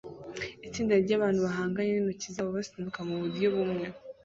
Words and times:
Itsinda 0.67 0.93
ryabantu 1.03 1.39
bahanganye 1.47 1.91
nintoki 1.93 2.33
zabo 2.35 2.49
basunika 2.57 2.99
muburyo 3.07 3.47
bumwe 3.55 3.85